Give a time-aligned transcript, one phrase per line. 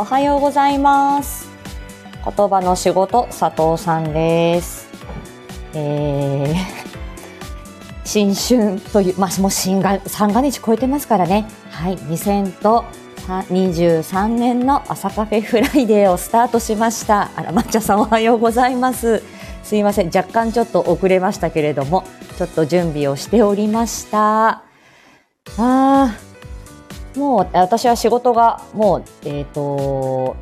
[0.00, 1.48] おはようございます。
[2.24, 4.86] 言葉の仕事佐藤さんです。
[5.74, 6.56] えー、
[8.06, 11.48] 新春という、まあ、もう新が三が日超えてますからね。
[11.70, 17.30] はい、2023年の朝カフェフライデーをスタートしました。
[17.34, 19.24] あら、抹茶さんおはようございます。
[19.64, 22.04] すいません、若干ちょっと遅れましたけれども、
[22.36, 24.48] ちょっと準備をしておりました。
[24.48, 24.62] あ
[25.56, 26.14] あ、
[27.18, 30.36] もう私は仕事がもう、えっ、と、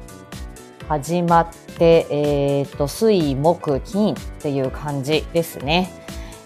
[0.89, 5.91] 始まって、えっ、と、水、木、金っていう感じですね。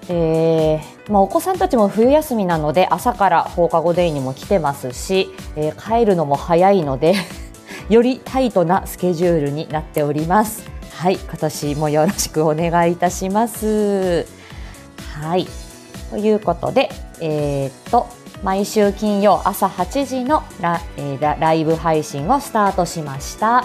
[0.09, 7.15] えーまあ、お子さんたちも冬休みなので朝から放課後デイにも来てますし、えー帰るのも早いので
[7.89, 10.65] よりタイトなスケジュールになっております。
[10.97, 14.27] はい、今年もよろしくお願いいたします。
[15.21, 15.47] はい、
[16.11, 16.89] ということで、
[17.21, 23.65] えーっと毎週金曜朝8時のラ,、えーライブ配信をスタートしました。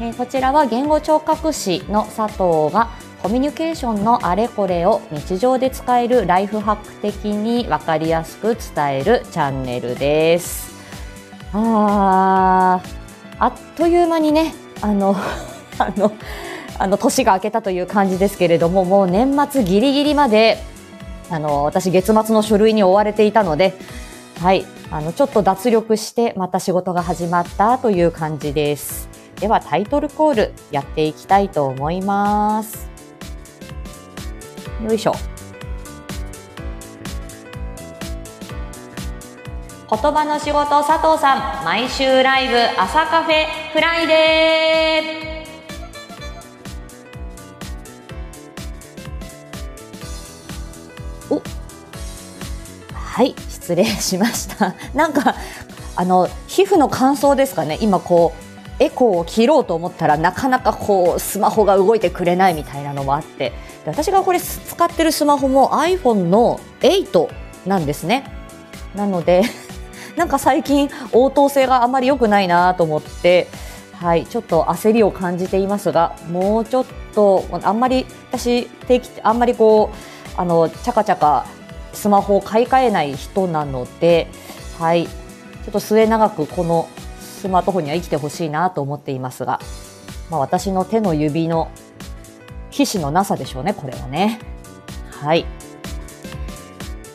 [0.00, 2.90] えーこちらは言語聴覚士の佐藤が
[3.22, 10.72] コミュニケーションのあれこれを日常で使えるライフハック的に分かりやすく伝えるチャンネルです。
[11.52, 12.80] あ
[13.38, 15.14] あっという間にねあの
[15.78, 16.12] あの
[16.78, 20.58] あの年が明けたという感じですけれどももう年末ギリギリまで
[21.30, 23.74] あの私月末の書類に追われていたので
[24.40, 29.08] はいあのちょっと脱力してまた仕事が始まったという感じです。
[29.40, 32.88] ではタイトルコールやっていきたいと思います。
[34.84, 35.12] よいしょ。
[39.90, 51.42] 言葉の仕事佐藤さん毎週ライブ朝カフェフライデーお
[52.92, 53.34] はい
[53.68, 54.74] 失礼しました。
[54.94, 55.34] なんか
[55.94, 57.76] あの皮膚の乾燥ですかね。
[57.82, 63.52] 今こうエコーを切ろうと思ったらなかなかこうスマホが動いてくれないみたいなのもあって。
[63.84, 67.28] で私がこれ使ってるスマホも iPhone の8
[67.66, 68.24] なんですね。
[68.94, 69.42] なので
[70.16, 73.48] なんか最近応答性があまり良くないなと思って
[73.92, 81.44] はいちょっと焦りを感じていますがもうちょっとあんまり私定期あんまりこうあのチャカチャカ
[81.98, 84.28] スマホを買い替えない人なので
[84.78, 85.06] はい。
[85.06, 86.88] ちょっと末永くこの
[87.20, 89.60] スマートフォンには生きてほしいなと思っていますが、
[90.30, 91.70] まあ、私の手の指の
[92.70, 94.38] 皮脂のなさでしょうねこれはね。
[95.10, 95.44] はい。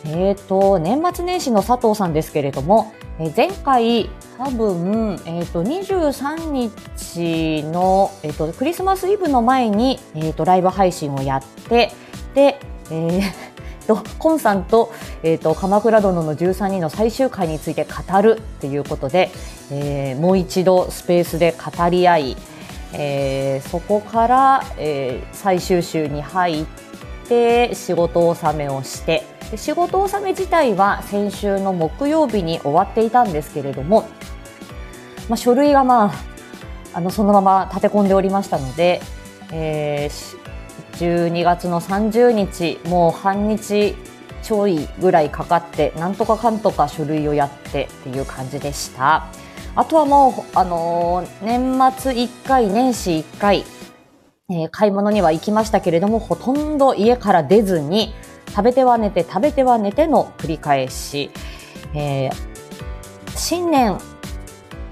[0.05, 11.91] えーと年末年始の佐藤さんですけれども、え前回多分、えー、と23日の、えー、とクリスマスイブの前に、えー、とライブ配信をやって
[12.35, 12.59] で、
[12.91, 13.52] えー
[13.83, 14.91] とコンさんと,、
[15.23, 19.31] えー、と鎌倉殿の13人の最終回について語るっていうことで、
[19.71, 22.37] えーもう一度スペースで語り合い、
[22.93, 26.65] えーそこから、えー最終週に入っ
[27.27, 29.23] て仕事納めをして
[29.55, 34.07] 仕事納め自体は先週の木曜日に終わっていたんですけれども、
[35.29, 36.11] まあ、書類が、まあ、
[36.93, 39.01] あのそのまま立て込んでおりましたので、
[39.51, 40.43] えー
[40.97, 43.95] 12月の30日もう半日
[44.41, 49.27] ちょいぐらいかかってなんとかかんとか書類をやってっていう感じでした。
[49.75, 53.65] あとはもう、あのー年末1回年始1回、
[54.51, 58.13] えー買い物には行きましたけれどもほとんど家から出ずに
[58.49, 61.31] 食べては寝て食べては寝ての繰り返し、
[61.95, 62.33] えー
[63.35, 63.97] 新年、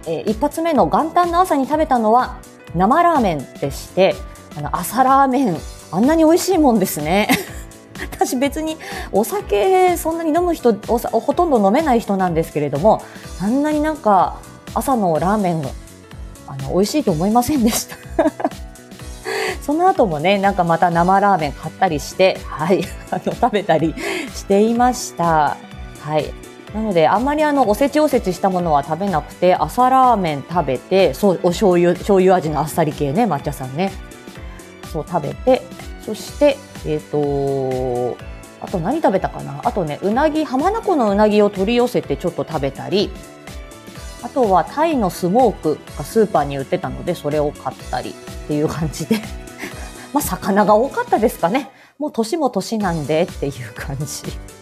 [0.07, 2.38] えー一発目の元旦の朝に食べたのは
[2.73, 4.16] 生ラーメンでして
[4.57, 5.57] あの朝ラーメン
[5.91, 7.29] あんなに美味しいもんですね。
[8.00, 8.78] 私別に
[9.12, 13.03] お酒そんなに飲む人おさほとんど飲めない人なんですけれども
[13.40, 14.38] あんなになんか
[14.74, 15.62] 朝のラーメン
[16.47, 17.96] あの美味しいと思いませんでした。
[19.62, 23.94] その後もね、なんかまた生ラーメン買ったりして、はい、 あの、食べたり
[24.34, 25.58] していました。
[26.00, 26.34] はい。
[26.73, 33.91] なので、あんまりあの、おせちおせちしたものは食べなくて、朝ラーメン食べて、そう、お醤油、醤油味のあっさり系ね、抹茶さんね。
[34.91, 35.61] そう、食べて、
[36.05, 38.17] そして、えっ、と
[38.61, 39.61] あと何食べたかな？
[39.64, 43.09] あとね、うなぎ、浜名湖のうなぎを取り寄せてちょっと食べたり、
[44.22, 48.14] あとはタイのスモークがスーパーに売ってたので、それを買ったりっ
[48.47, 49.17] ていう感じで、
[50.14, 51.72] まあ、魚が多かったですかね。
[51.97, 54.05] もう年も年なんでっていう感じ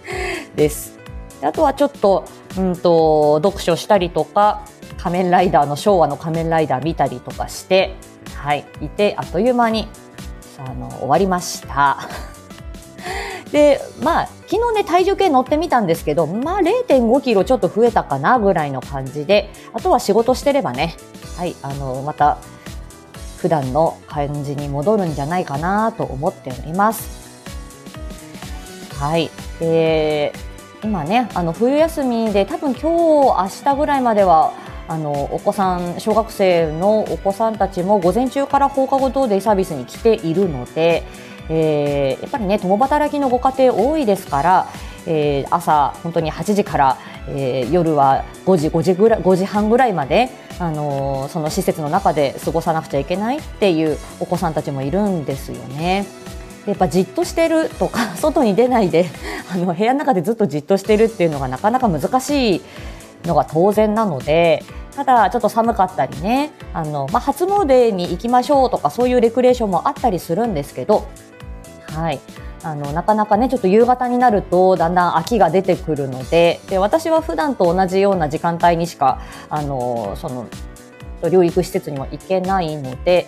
[0.56, 0.98] です。
[1.42, 2.26] であとはちょっと、
[2.58, 4.62] うんと、読書したりとか、
[4.98, 7.96] 仮面ライダーの昭和の仮面ライダー見たりとかして、
[8.36, 9.88] はい、いて、あっという間に、
[10.66, 11.98] あの、終わりました。
[13.52, 20.96] で、まあ、昨日ね、体重計乗ってみたんですけど、まあ、0.5キロちょっと増えたかなぐらいの感じで、あとは仕事してればね、
[21.38, 22.38] はい、あの、また、
[23.38, 27.20] 普段の感じに戻るんじゃないかなと思っております。
[29.00, 29.32] はい。
[29.62, 30.34] で、
[30.84, 34.52] 今ね、あの、冬休みで多分今日、明日ぐらいまでは、
[34.90, 41.04] あのお子さん小学生のお子さんたちも午前中から放課後等デイサービスに来ているので、
[41.48, 44.68] えー、やっぱりね共働きのご家庭多いですから、
[45.06, 46.98] えー、朝本当に8時から、
[47.28, 56.08] えー、夜は5時 ,5 時ぐらい5時半ぐらいまで、あの、その施設の中で過ごさなくちゃいけないっていうお子さんたちもいるんですよね。
[56.66, 59.10] やっぱじっとしてるとか 外に出ないで
[59.52, 62.62] あの部屋の中でずっとじっとしてるっていうのがなかなか難しい
[63.26, 64.64] のが当然なので
[65.00, 71.08] ただちょっと寒かったりねあの、まあ、初詣に行きましょうとかそういうレクレーションもあったりするんですけど
[71.88, 72.20] はい。
[72.62, 80.46] あのなかなかねちょっと夕方になるとだんだん秋が出てくるのでで私は普段と同じような時間帯にしかあのその
[81.22, 83.28] 療育施設にも行けないので、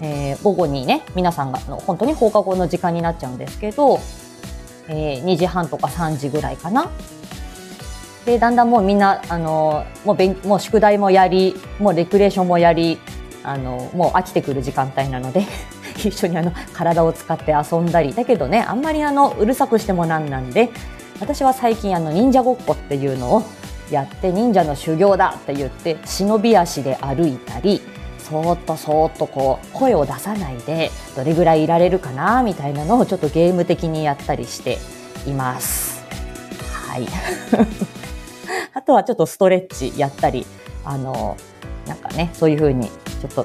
[0.00, 4.00] えー、午後にね皆さんがの本当に放課後の時間になっちゃうんですけど、
[4.88, 6.90] えー、2時半とか3時ぐらいかな。
[8.26, 12.98] でだんだんもうみんなあのもう勉もう宿題もやりもうレクレーションもやり
[13.42, 15.44] あのもう飽きてくる時間帯なので
[15.98, 20.70] 一緒にあの体を使って遊んだりだけどねあんまりあのうるさくしてもなんなんで
[21.20, 23.42] 私は最近あの忍者ごっこっていうのを
[23.90, 27.82] やって忍者の修行だって言って忍び足で歩いたり
[28.18, 34.78] そーっとそーっとこう声を出さないでどれぐらいいられるかなみたいなのをちょっとゲーム的にやったりして
[35.26, 36.04] います。
[36.88, 37.08] はい
[38.74, 40.46] あとはちょっとストレッチやったり
[40.84, 41.36] あの
[41.86, 43.44] なんかねそういう風にちょっと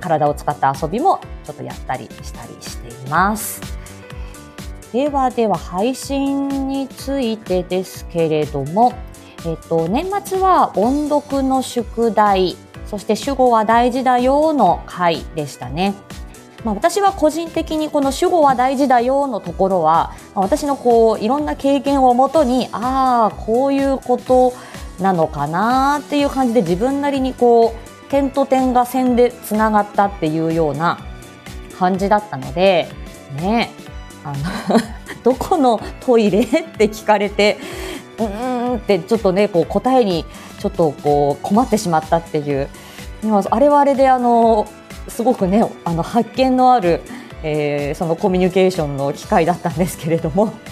[0.00, 3.60] 体を使った遊びもちょっとやったりしたりしています。
[4.92, 8.94] ではでは配信についてですけれども、
[9.44, 12.56] えっと、年末は音読の宿題、
[12.86, 15.94] そして主語は大事だよの回でしたね。
[16.64, 24.52] まあ、私は個人的にこの主語は大事だよのところは、まあ、私のこういろんな経験をもとにああこういうこと
[25.00, 30.98] なのかなっていう感じで自分なりにこう点と点が線でつながったっていうような
[31.78, 32.88] 感じだったので
[33.36, 33.70] ね
[34.24, 34.80] あの
[35.22, 37.58] どこのトイレって聞かれて
[38.18, 40.24] うーんってちょっとねこう答えに
[40.58, 42.68] ちょっとこう困ってしまったっていう。
[43.50, 44.68] あれはあれであの
[45.08, 47.02] すごくねあの発見のある、
[47.42, 50.52] えー、そのコミュニケーションの機会だったんですけれども。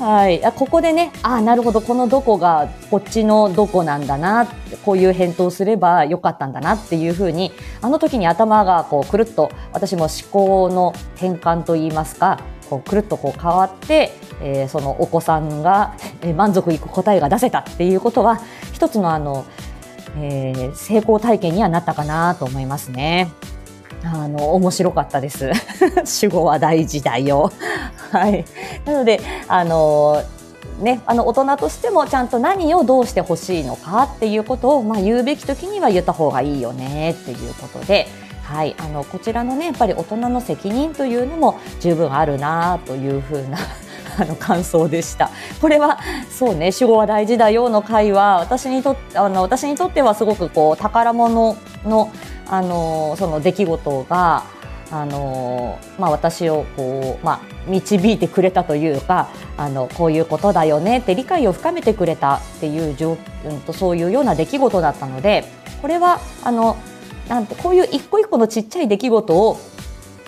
[0.00, 1.80] はい、あここでねあなるほど。
[1.80, 4.48] このどこがこっちのどこなんだな
[4.84, 14.12] こういう返答すればよかったんだなっていうふうにあの時に頭がこうくるっと私も思考の転換といいますかこうくるっとこう変わって、
[14.42, 15.94] えー、そのお子さんが
[16.36, 18.40] 満足いく答えが出せたっていうことは
[18.72, 19.44] 一つのあの、
[20.18, 23.30] えー、成功体験にはなったかなと思いますね。
[24.04, 25.50] あの面白かったです。
[26.04, 27.50] 主語は大事だよ。
[28.10, 28.44] はい。
[28.84, 30.22] なのであの
[30.80, 38.08] ね、あの大人としてもちゃんと何をどうしてほしいのかっていうことを、まあ、言うべき時には言った方がいいよねっていうことで、
[38.42, 43.58] はい、あのこちらのねやっぱり大人の責任というのも十分あるなというふうな
[44.18, 45.30] あの感想でした。
[45.60, 45.98] これは
[46.30, 52.10] そうね主語は大事だよの回は私にとあの私にとってはすごくこう宝物の
[52.46, 54.44] あのその出来事が
[54.90, 65.44] あのまあ、私をこう、まあ、導いてくれたというかあのこういうことだよねって理解を深めてくれたっていう状、うん、とそういうような出来事だったので
[65.82, 66.76] これはあの
[67.28, 69.58] なんてこういう一個一個のちっちゃい出来事を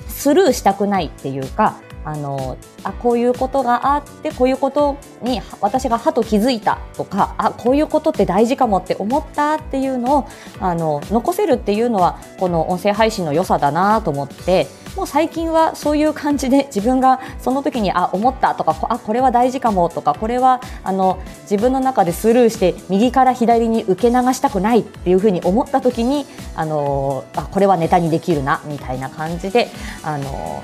[0.09, 10.29] スルーしたくないっていうかあのあこういうことがあってこういうことに私がはと気づいたとかあこういうことって大事かもって思ったっていうのを
[10.61, 29.71] あの残せるっていうのはこの音声配信の良さだなと思ってもう最近はそういう感じで自分がその時にあ思ったとかあこれは大事かもとかこれはあの自分の中でスルーして右から左に受け流したくないっていうふうに思った時にあのあこれはネタにできるなみたいな感じで
[30.05, 30.63] あの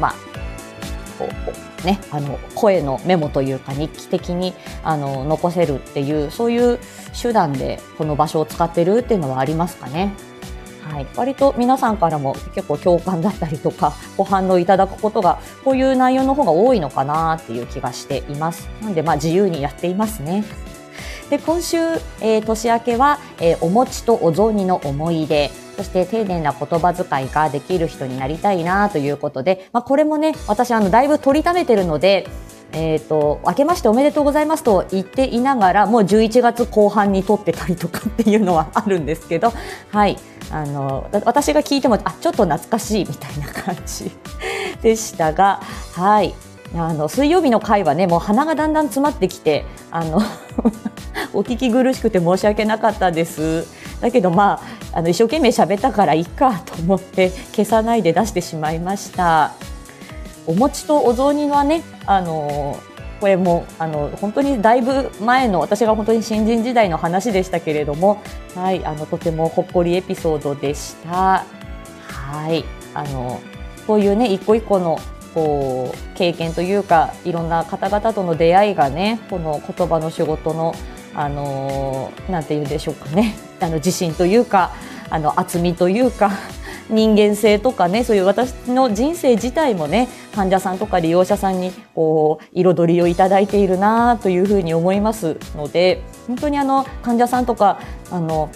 [0.00, 0.43] まあ
[1.84, 6.78] ね、あの声のメモというか日記的にあの残せるっていうそういう
[7.20, 10.12] 手段でこの場所を使ってるっていうのはありますかね？
[10.82, 18.68] はい、割と皆さんからも結構共感だったりとかご反応いただくことがこういう内容の方が多いのかなっていう気がしています。
[18.82, 20.44] なんでまあ自由にやっていますね。
[21.30, 21.78] で今週、
[22.20, 32.28] えー、年明けは、えー、お餅とお雑煮の思い出そして丁寧な言葉遣いができる人になりたいなということで、まあ、これもね私あのだいぶ取りためてるので
[32.76, 39.52] えーと、明けましておめでとうございますと言っていながらもう11月後半に撮ってたりとかっていうのはあるんですけど、
[39.90, 40.18] はい、
[40.50, 44.10] あの私が聞いてもあちょっと懐かしいみたいな感じ
[44.82, 45.60] でしたが、
[45.92, 46.34] はい、
[46.74, 50.20] あの水曜日の回はねもう鼻がだんだん詰まってきてあの
[51.32, 53.66] お聞き苦しくて申し訳なかったです。
[54.00, 54.60] だけどま
[54.92, 59.52] ああの一生懸命喋ったからいいかと思って消さないで出してしまいました。
[60.46, 62.78] お餅とお雑煮はねあの
[63.20, 68.22] これもあの本当にだいぶ前の私が本当に新人時代の話でしたけれども、
[68.54, 71.46] はい、あのとてもほっこりエピソードでした。
[72.06, 73.40] はい、あの
[73.86, 74.98] こういうね一個一個の
[75.32, 80.74] こう経験というかいろんな方々との出会いがねこの言葉の仕事の
[81.14, 84.72] あのなんて言うんでしょうかね あの自信というか
[85.10, 86.30] あの厚みというか
[86.90, 97.78] 人間性とかねそういう私の人生自体もね患者さんとか利用者さんにこう彩りをいただいているなというふうに思いますので本当にあの患者さんとか
[98.10, 98.50] あの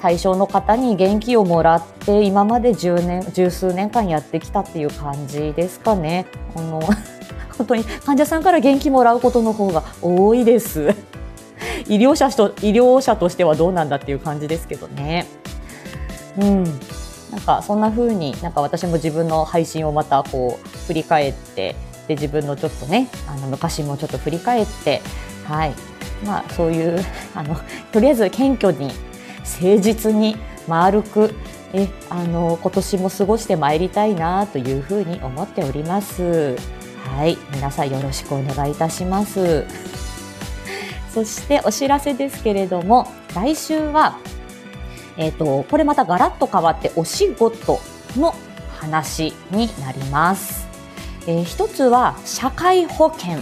[0.00, 6.26] 対象の方に元気をもらって今まで10年十数年間やってきたっていう感じですかね。
[6.56, 6.80] あの
[7.58, 10.94] 本当に患者さんから元気もらうことの方が多いです。
[11.88, 15.26] 医療者と医療者としてはどうなんだっていう感じですけどね。
[16.38, 21.74] うん、なんかそんな風になんか私も自分の配信をまたこう振り返って
[22.06, 25.02] で自分のちょっとねあの昔もちょっと振り返って
[25.46, 25.74] はい
[26.24, 26.98] まあそういう
[27.34, 27.56] あの
[27.92, 28.92] とりあえず謙虚に
[29.44, 30.36] 誠実に
[30.68, 31.34] 丸く
[31.72, 36.56] えあの今年も過ごしてまいりたいなというふうに思っております。
[37.16, 39.64] はい皆さんよろしくお願いいたします。
[41.24, 44.18] そしてお知らせですけれども来週は
[45.18, 47.80] えっ、ー、と、これまたガラッと変わってお仕事
[48.16, 48.34] の
[48.78, 50.68] 話になります。
[51.26, 53.38] えー、一つは社会保険。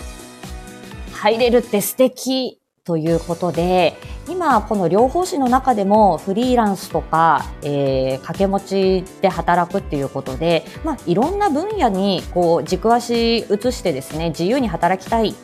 [1.12, 3.96] 入れるって素敵ということで、
[4.28, 15.34] 今この療法士の中でもフリーランスとか、えー、掛け持ちで働くっていうことで、まあ、いろんな分野にこう軸足移してですね自由に働きたい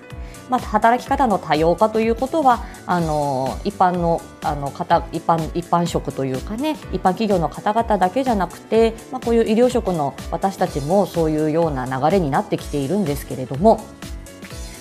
[0.50, 13.80] まあ、働き方の多様化ということはあの一般のあの方一般一般職というかね一般企業の方々だけじゃなくて、まあ、こういう医療職の私たちもそういうような流れになってきているんですけれども、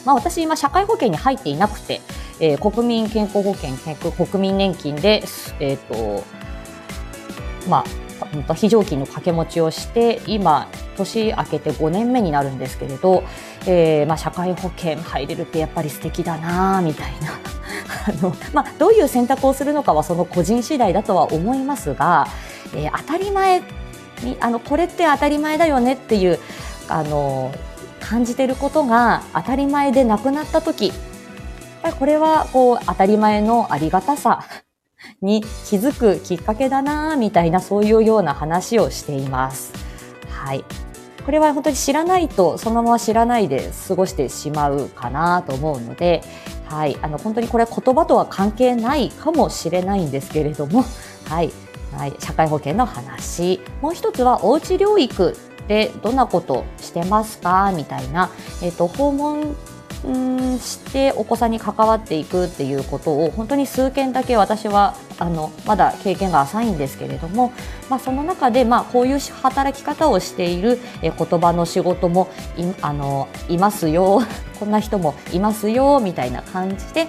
[0.06, 2.02] まあ、私今社会保険に入っていなくて、
[2.40, 3.72] えー、国民健康保険
[4.12, 5.24] 国民年金で、
[5.60, 6.24] えーと
[7.70, 7.84] ま
[8.48, 10.68] あ、非常勤の掛け持ちをして今
[11.06, 13.24] 年明けて5年目になるんですけれど、
[13.66, 17.32] えー、まあ、社会保険入れるってやっぱり素敵だなみたいな
[18.08, 22.28] あの、まあ、どういう選択をするのかはその個人次第だとは思いますが、
[22.76, 23.62] えー、当たり前
[24.24, 26.40] にあのこれって当たり前だよねっていう
[26.88, 27.52] あの
[28.00, 30.92] 感じてることが当たり前でなくなった時
[32.00, 34.46] これはこう当たり前のありがたさ
[35.22, 39.74] に気づくきっかけだなみたいなそういうような話をしています。
[40.30, 40.64] はい。
[41.26, 46.22] これは本当に知らないとそのまま知らないで過ごしてしまうかなと思うので、
[46.66, 50.84] はい、あの本当にこれ言葉とは関係ないかもしれないんですけれども、
[51.30, 51.52] はい、
[51.96, 53.60] はい、社会保険の話。
[53.82, 55.38] もう一つはおうち療育
[55.68, 57.72] でどんなことしてますか？
[57.76, 58.30] みたいな、
[58.62, 59.56] えーと訪問
[60.10, 67.52] んしてお子さんに関わっていくっていうことを本当に数件だけ私はあのまだ経験が浅いんですけれども、
[67.90, 74.22] まあ、その中で、まあ、こういう働き方をしているえ言葉の仕事もいあのいますよ
[74.60, 77.08] こんな人もいますよみたいな感じで、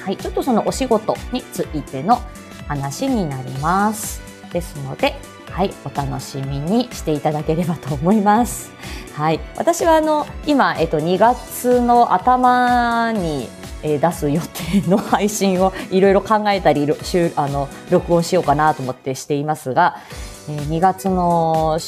[0.00, 2.20] はい、ちょっとそのお仕事についての
[2.68, 4.26] 話になります。
[4.52, 5.14] ですので、
[5.50, 8.70] はい、お楽しみにしていただければと思います。
[9.16, 13.48] はい、私はあの今、えっと、2月の頭に、
[13.82, 16.86] えー、出す予定の配信を いろいろ考えたり
[17.36, 19.96] あの録音しようかなと思ってしていますが、
[20.50, 21.78] えー、2月の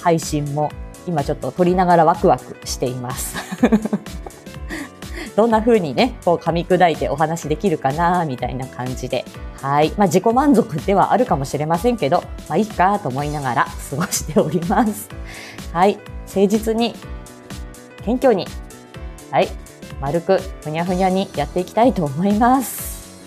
[0.00, 0.70] 配信も
[1.06, 3.36] 今ちょっと撮りながらワクワクしています。
[5.36, 9.24] どんな風にね、こう噛み砕いてお話できるかな、みたいな感じで。
[9.62, 9.92] はい。
[9.96, 15.08] まあ自己満足ではあるかもしれませんけど、まあいいかと思いながら過ごしております。
[15.72, 16.17] はい。
[16.28, 16.94] 誠実に、
[18.04, 18.46] 謙虚に、
[19.30, 19.48] はい、
[20.00, 23.18] 丸く、ふにゃふにゃにやっていきたいと思います。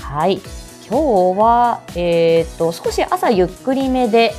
[0.00, 0.40] はい、
[0.88, 4.34] 今日は、えー、っと、少し朝ゆっくりめで、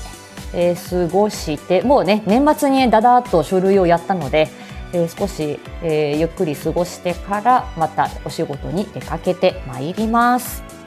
[0.53, 4.50] えー、過ごして、もうね、年末にだだっと書類をやったので、
[4.93, 10.83] えー、少し、えー、ゆっくり過ごしてからまたお仕事に出かけてまいります。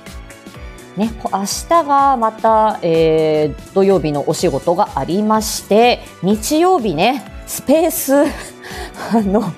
[0.96, 8.14] ね、明日がまた、えー、土曜日のお仕事がありまして日曜日ねスペース
[9.12, 9.52] あの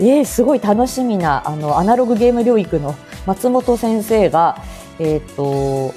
[0.00, 2.94] えー、すごい楽しみなあのアナログゲーム療育の
[3.26, 4.62] 松本先生が、
[4.98, 5.94] えーと、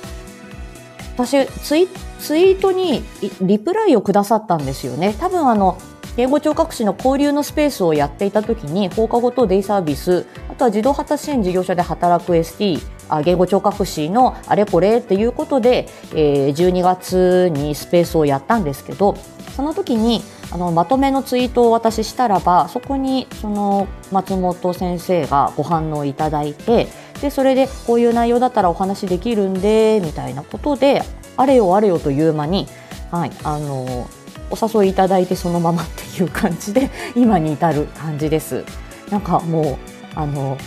[1.15, 1.87] 私ツイ
[2.19, 3.03] ツイートに
[3.41, 5.15] リプライをくださったんですよね。
[5.19, 5.77] 多分あの
[6.17, 19.15] 言語聴覚士の交流のスペースをやっていた時に放課後等デイサービスあとは児童発達支援事業所で働く ST あ言語聴覚士のあれこれっていうことで、えー、12月にスペースをやったんですけど
[19.55, 26.87] その時にあのまとめのツイートを私したらばそこにその松本先生がご反応いただいて
[27.21, 31.03] でそれでこういう内容だったらお話できるんでみたいなことで
[31.37, 32.67] あれよあれよという間に、
[33.11, 34.09] はい、あの
[34.51, 38.63] お誘いいただいてそのままっていう感じで今に至る感じです。
[39.09, 39.77] なんかもう
[40.15, 40.57] あの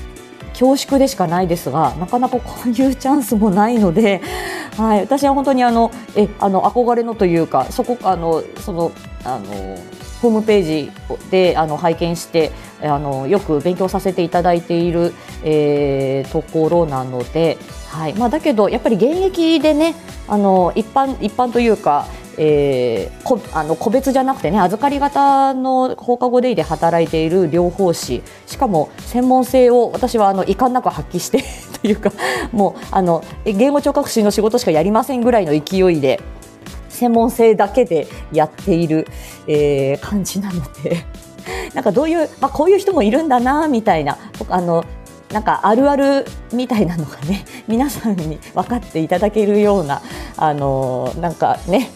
[0.52, 4.22] 恐縮でしかないですがなかなかこういうチャンスもないので、
[4.78, 8.92] はい、私は本当にあのえあの憧れのというかそこあのその
[9.24, 9.76] あの
[10.22, 10.92] ホームページ
[11.30, 15.12] であの拝見してあのよく勉強させていただいている、
[15.42, 19.94] えー、ところなので、はいまあ、だけどやっぱり現役でね
[20.26, 22.06] あの一般一般というか
[22.38, 31.44] えー、こあの個別じゃなくてね預かり型の放課後デイで働いている療法士しかも専門性を私はあの遺憾なく発揮して
[31.80, 32.12] というか
[32.52, 36.20] もうあの言語聴覚士の仕事しかやりませんぐらいの勢いで
[36.88, 39.06] 専門性だけでやっている、
[39.46, 41.04] えー、感じなので。
[41.74, 44.16] なんかどういう、まあ、こういう人もいるんだなみたいな
[44.48, 44.84] あの
[45.32, 50.00] なんかあるあるみたいなのがね皆さんに分かっていただけるような
[50.36, 51.90] あのなんかね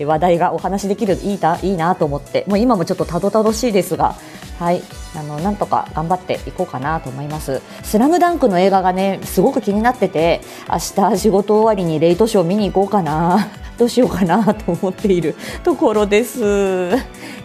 [0.00, 2.44] 話題がお話できるいいないいなと思って。
[2.48, 4.16] もう今もちょっとたどたどしいですが
[4.58, 4.82] はい。
[5.16, 7.62] あのなんとか頑張っていこうかなと思います。
[7.82, 10.78] スラムダンクの映画がねすごく気になってて明
[11.10, 13.48] 日仕事終わりにレイトショー見に行こうかな。
[13.78, 15.34] どうしようかなと思っている
[15.64, 16.90] ところです。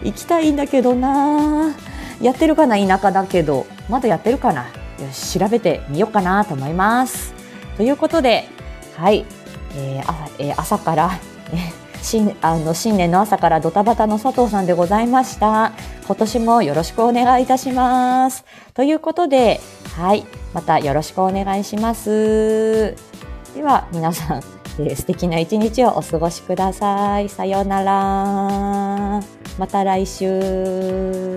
[0.02, 1.74] 行きたいんだけどな。
[2.20, 3.66] やってるかな田舎だけど。
[3.88, 4.62] まだやってるかな。
[4.62, 4.68] よ
[5.12, 7.34] し調べてみようかなと思います。
[7.76, 8.48] ということで
[9.00, 9.24] はい、
[9.74, 11.10] えーあえー、朝から、
[12.02, 15.72] 新あの新年の朝からドタバタの佐藤さんでございました。
[16.06, 18.44] 今年もよろしくお願いいたします。
[18.74, 19.60] ということで、
[19.96, 22.96] はい、またよろしくお願いします。
[23.54, 24.42] では皆さん、
[24.78, 27.28] えー、素敵な一日をお過ごしください。
[27.28, 29.22] さようなら。
[29.58, 31.36] また来週。